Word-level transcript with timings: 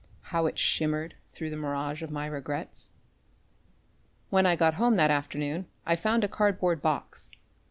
How 0.33 0.47
it 0.47 0.57
shimmered 0.57 1.13
through 1.31 1.51
the 1.51 1.55
mirage 1.57 2.01
of 2.01 2.09
my 2.09 2.25
regrets. 2.25 2.89
When 4.31 4.47
I 4.47 4.55
got 4.55 4.73
home 4.73 4.95
that 4.95 5.11
afternoon 5.11 5.67
I 5.85 5.95
found 5.95 6.23
a 6.23 6.27
cardboard 6.27 6.81
box. 6.81 7.29